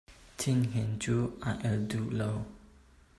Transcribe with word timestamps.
Thing 0.39 0.59
hniing 0.73 0.93
cu 1.03 1.15
a 1.49 1.51
alh 1.69 1.79
duh 1.89 2.07
lo. 2.19 2.31